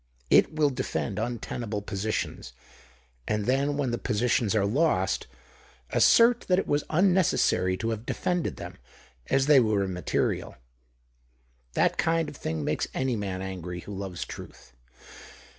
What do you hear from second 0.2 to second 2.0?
It will defend untenable